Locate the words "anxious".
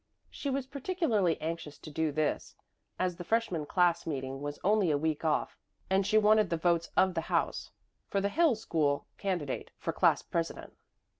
1.39-1.77